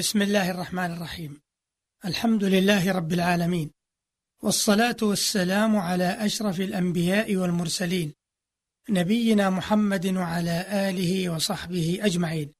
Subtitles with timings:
[0.00, 1.40] بسم الله الرحمن الرحيم
[2.04, 3.70] الحمد لله رب العالمين
[4.42, 8.14] والصلاة والسلام على أشرف الأنبياء والمرسلين
[8.88, 12.52] نبينا محمد وعلى آله وصحبه أجمعين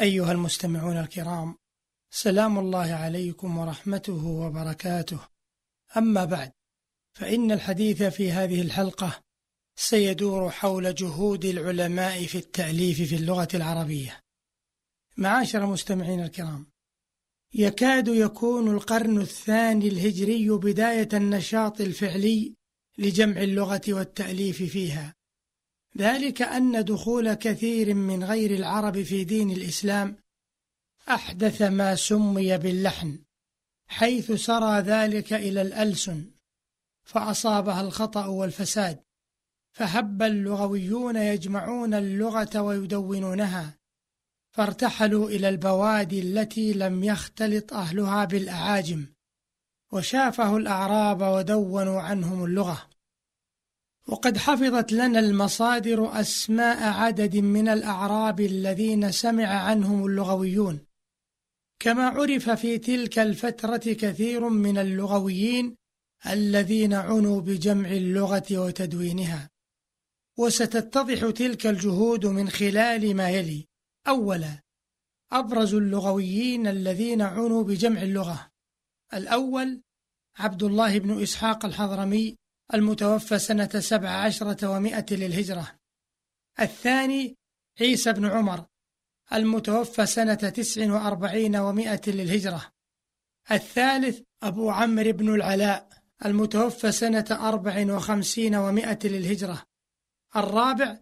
[0.00, 1.56] أيها المستمعون الكرام
[2.10, 5.18] سلام الله عليكم ورحمته وبركاته
[5.96, 6.52] أما بعد
[7.12, 9.22] فإن الحديث في هذه الحلقة
[9.76, 14.20] سيدور حول جهود العلماء في التأليف في اللغة العربية
[15.16, 16.66] معاشر المستمعين الكرام.
[17.54, 22.54] يكاد يكون القرن الثاني الهجري بداية النشاط الفعلي
[22.98, 25.14] لجمع اللغة والتأليف فيها.
[25.98, 30.16] ذلك أن دخول كثير من غير العرب في دين الإسلام
[31.08, 33.18] أحدث ما سمي باللحن
[33.86, 36.30] حيث سرى ذلك إلى الألسن
[37.04, 39.00] فأصابها الخطأ والفساد
[39.72, 43.79] فهب اللغويون يجمعون اللغة ويدونونها
[44.52, 49.06] فارتحلوا إلى البوادي التي لم يختلط أهلها بالأعاجم
[49.92, 52.90] وشافه الأعراب ودونوا عنهم اللغة.
[54.06, 60.80] وقد حفظت لنا المصادر أسماء عدد من الأعراب الذين سمع عنهم اللغويون.
[61.78, 65.76] كما عرف في تلك الفترة كثير من اللغويين
[66.26, 69.50] الذين عنوا بجمع اللغة وتدوينها.
[70.38, 73.69] وستتضح تلك الجهود من خلال ما يلي.
[74.08, 74.62] أولا
[75.32, 78.50] أبرز اللغويين الذين عنوا بجمع اللغة.
[79.14, 79.82] الأول
[80.38, 82.36] عبد الله بن إسحاق الحضرمي
[82.74, 85.78] المتوفى سنة سبع عشرة ومائة للهجرة.
[86.60, 87.36] الثاني
[87.80, 88.66] عيسى بن عمر
[89.32, 92.72] المتوفى سنة تسع وأربعين ومائة للهجرة.
[93.50, 95.88] الثالث أبو عمرو بن العلاء
[96.24, 99.62] المتوفى سنة أربع وخمسين ومائة للهجرة.
[100.36, 101.00] الرابع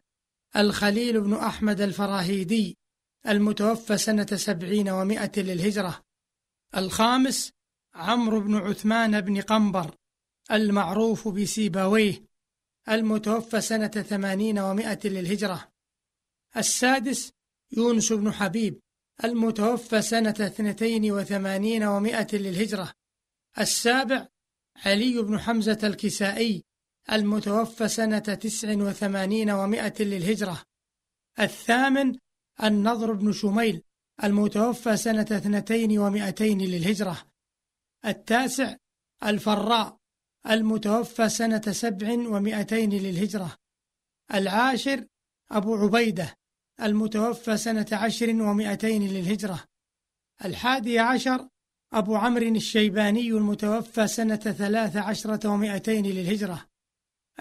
[0.56, 2.78] الخليل بن أحمد الفراهيدي
[3.26, 6.02] المتوفى سنة سبعين ومائة للهجرة.
[6.76, 7.52] الخامس
[7.94, 9.94] عمرو بن عثمان بن قنبر
[10.50, 12.24] المعروف بسيباويه
[12.88, 15.68] المتوفى سنة ثمانين ومائة للهجرة.
[16.56, 17.32] السادس
[17.72, 18.80] يونس بن حبيب
[19.24, 22.92] المتوفى سنة اثنتين وثمانين ومائة للهجرة.
[23.58, 24.28] السابع
[24.76, 26.64] علي بن حمزة الكسائي
[27.12, 30.62] المتوفى سنة تسع وثمانين ومائة للهجرة.
[31.40, 32.18] الثامن
[32.62, 33.82] النضر بن شميل
[34.24, 37.22] المتوفى سنة اثنتين ومائتين للهجرة.
[38.04, 38.76] التاسع
[39.24, 39.98] الفراء
[40.50, 43.56] المتوفى سنة سبع ومائتين للهجرة.
[44.34, 45.06] العاشر
[45.50, 46.34] أبو عبيدة
[46.82, 49.64] المتوفى سنة عشر ومائتين للهجرة.
[50.44, 51.48] الحادي عشر
[51.92, 56.66] أبو عمرو الشيباني المتوفى سنة ثلاث عشرة ومائتين للهجرة.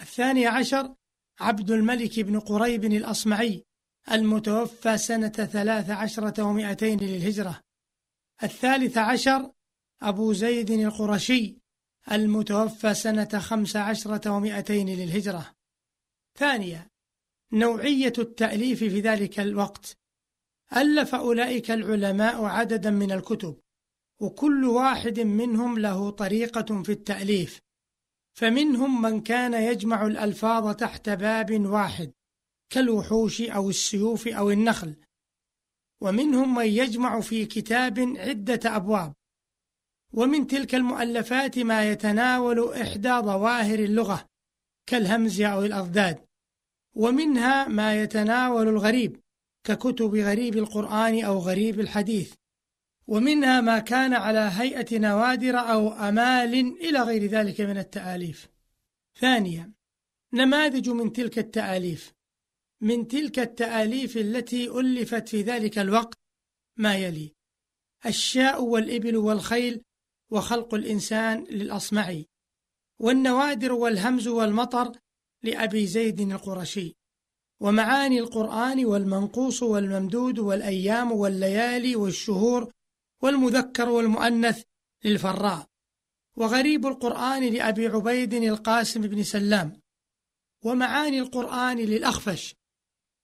[0.01, 0.95] الثاني عشر
[1.39, 3.63] عبد الملك بن قريب الأصمعي
[4.11, 7.61] المتوفى سنة ثلاث عشرة ومائتين للهجرة.
[8.43, 9.51] الثالث عشر
[10.01, 11.57] أبو زيد القرشي
[12.11, 15.53] المتوفى سنة خمس عشرة ومائتين للهجرة.
[16.39, 16.87] ثانيا
[17.53, 19.97] نوعية التأليف في ذلك الوقت.
[20.77, 23.59] ألف أولئك العلماء عددا من الكتب
[24.19, 27.61] وكل واحد منهم له طريقة في التأليف.
[28.33, 32.13] فمنهم من كان يجمع الألفاظ تحت باب واحد.
[32.69, 34.95] كالوحوش أو السيوف أو النخل
[36.01, 39.13] ومنهم من يجمع في كتاب عدة أبواب
[40.13, 44.25] ومن تلك المؤلفات ما يتناول إحدى ظواهر اللغة
[44.85, 46.19] كالهمز أو الأضداد
[46.95, 49.21] ومنها ما يتناول الغريب
[49.63, 52.33] ككتب غريب القرآن أو غريب الحديث
[53.07, 58.47] ومنها ما كان على هيئة نوادر أو أمال إلى غير ذلك من التآليف.
[59.19, 59.73] ثانيا
[60.33, 62.13] نماذج من تلك التآليف.
[62.81, 66.17] من تلك التآليف التي ألفت في ذلك الوقت
[66.77, 67.33] ما يلي
[68.05, 69.81] الشاء والإبل والخيل
[70.31, 72.27] وخلق الإنسان للأصمعي
[72.99, 74.91] والنوادر والهمز والمطر
[75.43, 76.95] لأبي زيد القرشي
[77.59, 82.71] ومعاني القرآن والمنقوص والممدود والأيام والليالي والشهور
[83.23, 84.63] والمذكر والمؤنث
[85.05, 85.67] للفراء
[86.37, 89.81] وغريب القرآن لأبي عبيد القاسم بن سلام
[90.65, 92.56] ومعاني القرآن للأخفش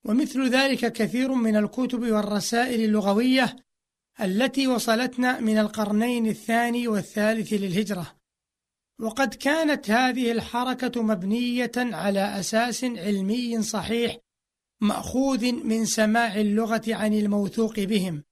[0.05, 3.55] ومثل ذلك كثير من الكتب والرسائل اللغوية
[4.21, 8.15] التي وصلتنا من القرنين الثاني والثالث للهجرة.
[8.99, 14.17] وقد كانت هذه الحركة مبنية على أساس علمي صحيح
[14.81, 18.23] مأخوذ من سماع اللغة عن الموثوق بهم.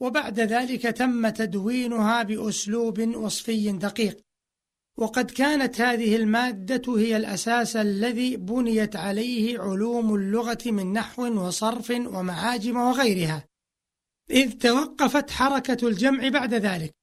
[0.00, 4.29] وبعد ذلك تم تدوينها بأسلوب وصفي دقيق.
[5.00, 12.76] وقد كانت هذه المادة هي الأساس الذي بنيت عليه علوم اللغة من نحو وصرف ومعاجم
[12.76, 13.44] وغيرها.
[14.30, 16.94] إذ توقفت حركة الجمع بعد ذلك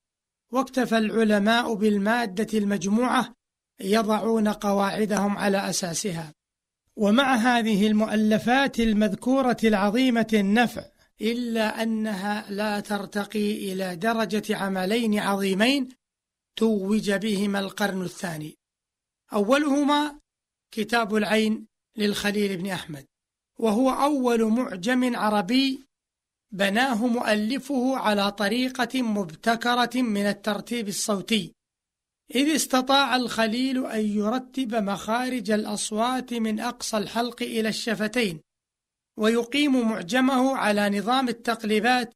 [0.51, 3.33] واكتفى العلماء بالمادة المجموعة
[3.81, 6.33] يضعون قواعدهم على أساسها.
[6.95, 10.85] ومع هذه المؤلفات المذكورة العظيمة النفع
[11.21, 15.89] إلا أنها لا ترتقي إلى درجة عملين عظيمين
[16.57, 18.57] توج بهما القرن الثاني.
[19.33, 20.19] أولهما
[20.71, 23.05] كتاب العين للخليل بن أحمد
[23.59, 25.83] وهو أول معجم عربي
[26.51, 31.53] بناه مؤلفه على طريقة مبتكرة من الترتيب الصوتي.
[32.35, 38.41] إذ استطاع الخليل أن يرتب مخارج الأصوات من أقصى الحلق إلى الشفتين
[39.17, 42.13] ويقيم معجمه على نظام التقليبات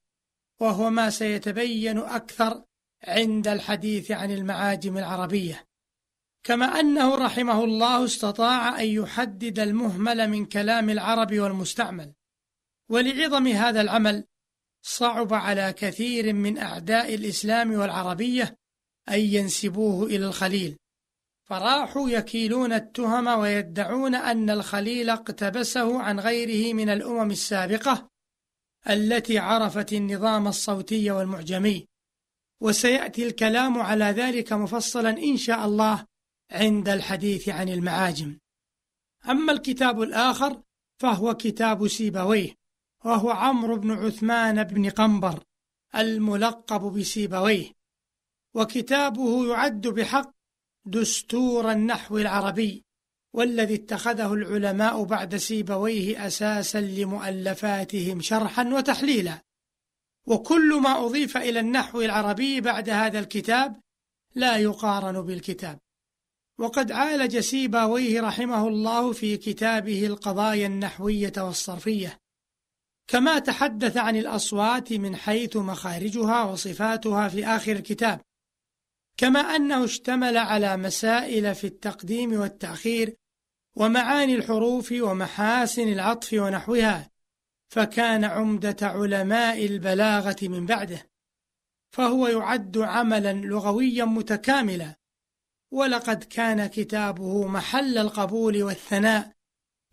[0.61, 2.63] وهو ما سيتبين أكثر
[3.07, 5.67] عند الحديث عن المعاجم العربية
[6.43, 12.13] كما أنه رحمه الله استطاع أن يحدد المهمل من كلام العرب والمستعمل
[12.89, 14.23] ولعظم هذا العمل
[14.81, 18.57] صعب على كثير من أعداء الإسلام والعربية
[19.09, 20.77] أن ينسبوه إلى الخليل.
[21.43, 28.09] فراحوا يكيلون التهم ويدعون أن الخليل اقتبسه عن غيره من الأمم السابقة
[28.89, 31.87] التي عرفت النظام الصوتي والمعجمي.
[32.61, 36.05] وسيأتي الكلام على ذلك مفصلا إن شاء الله
[36.51, 38.37] عند الحديث عن المعاجم.
[39.29, 40.61] أما الكتاب الآخر
[40.99, 42.55] فهو كتاب سيبويه
[43.05, 45.43] وهو عمرو بن عثمان بن قنبر
[45.95, 47.71] الملقب بسيبويه
[48.53, 50.31] وكتابه يعد بحق
[50.85, 52.83] دستور النحو العربي
[53.33, 59.41] والذي اتخذه العلماء بعد سيبويه أساسا لمؤلفاتهم شرحا وتحليلا.
[60.27, 63.81] وكل ما أضيف إلى النحو العربي بعد هذا الكتاب
[64.35, 65.79] لا يقارن بالكتاب.
[66.59, 72.17] وقد عالج سيباويه رحمه الله في كتابه القضايا النحوية والصرفية.
[73.07, 78.21] كما تحدث عن الأصوات من حيث مخارجها وصفاتها في آخر الكتاب.
[79.17, 83.15] كما أنه اشتمل على مسائل في التقديم والتأخير
[83.75, 87.10] ومعاني الحروف ومحاسن العطف ونحوها.
[87.71, 91.09] فكان عمدة علماء البلاغة من بعده
[91.91, 94.95] فهو يعد عملا لغويا متكاملا.
[95.71, 99.31] ولقد كان كتابه محل القبول والثناء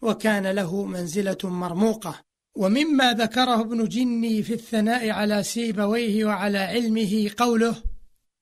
[0.03, 2.23] وكان له منزلة مرموقة.
[2.57, 7.83] ومما ذكره ابن جني في الثناء على سيبويه وعلى علمه قوله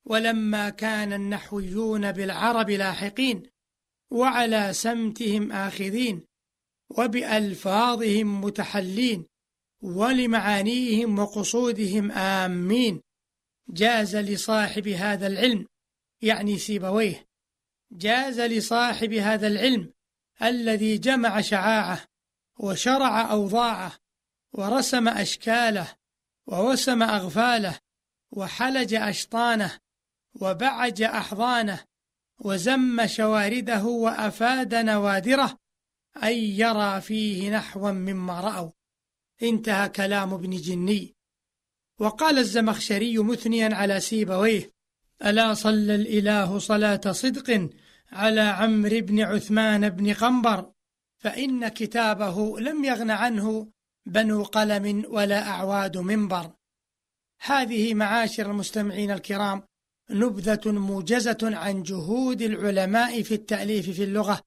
[0.05, 3.43] ولما كان النحويون بالعرب لاحقين
[4.11, 6.23] وعلى سمتهم آخذين
[6.91, 9.27] وبألفاظهم متحلين
[9.83, 13.03] ولمعانيهم وقصودهم آمين.
[13.69, 15.67] جاز لصاحب هذا العلم
[16.23, 17.27] يعني سيبويه
[17.93, 19.93] جاز لصاحب هذا العلم
[20.43, 22.05] الذي جمع شعاعة
[22.59, 23.93] وشرع أوضاعه
[24.53, 25.89] ورسم أشكاله
[26.47, 27.79] ووسم أغفاله
[28.31, 29.79] وحلج أشطانه
[30.41, 31.85] وبعج أحضانه
[32.41, 35.59] وزم شوارده وأفاد نوادره
[36.23, 38.71] أن يرى فيه نحوا مما رأوا.
[39.43, 41.17] انتهى كلام ابن جني.
[42.01, 44.73] وقال الزمخشري مثنيا على سيبويه
[45.25, 47.71] ألا صلى الإله صلاة صدق
[48.13, 50.73] على عمرو بن عثمان بن قنبر؟
[51.19, 53.69] فإن كتابه لم يغن عنه
[54.07, 56.53] بنو قلم ولا أعواد منبر.
[57.41, 59.63] هذه معاشر المستمعين الكرام
[60.11, 64.41] نبذة موجزة عن جهود العلماء في التأليف في اللغة.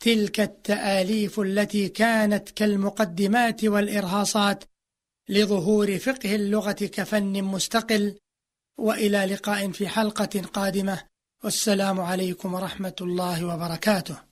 [0.00, 4.64] تلك التآليف التي كانت كالمقدمات والإرهاصات
[5.28, 8.18] لظهور فقه اللغة كفن مستقل.
[8.78, 11.02] وإلى لقاء في حلقة قادمة.
[11.44, 14.22] والسلام عليكم ورحمة الله وبركاته.